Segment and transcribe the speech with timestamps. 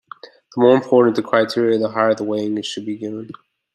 [0.55, 3.29] The more important the criteria the higher the weighting it should be given.